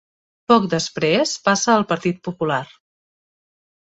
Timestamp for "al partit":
1.75-2.17